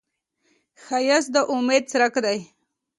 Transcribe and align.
ښایست 0.83 1.29
د 1.33 1.37
امید 1.53 1.83
څرک 1.91 2.13
دی 2.25 2.39